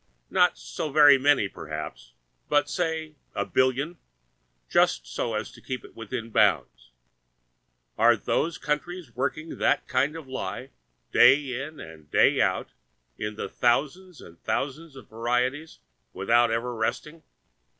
Not 0.31 0.57
so 0.57 0.91
very 0.91 1.19
many 1.19 1.47
perhaps, 1.47 2.13
but 2.49 2.67
say 2.67 3.13
a 3.35 3.45
billion—just 3.45 5.05
so 5.05 5.35
as 5.35 5.51
to 5.51 5.61
keep 5.61 5.85
within 5.93 6.31
bounds. 6.31 6.89
Are 7.99 8.15
those 8.17 8.57
countries 8.57 9.15
working 9.15 9.59
that 9.59 9.87
kind 9.87 10.15
of 10.15 10.27
lie, 10.27 10.71
day 11.11 11.61
in 11.63 11.79
and 11.79 12.09
day 12.09 12.41
out, 12.41 12.69
in 13.19 13.35
thousands 13.47 14.21
and 14.21 14.41
thousands 14.41 14.95
of 14.95 15.07
varieties, 15.07 15.77
without 16.13 16.49
ever 16.49 16.73
resting? 16.73 17.21